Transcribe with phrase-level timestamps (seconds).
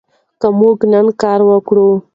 [0.39, 1.89] که موږ نن کار وکړو.